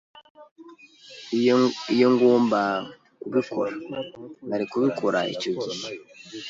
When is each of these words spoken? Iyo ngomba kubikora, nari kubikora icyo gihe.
Iyo 1.95 2.07
ngomba 2.13 2.59
kubikora, 3.21 3.75
nari 4.47 4.65
kubikora 4.71 5.19
icyo 5.33 5.51
gihe. 5.61 5.87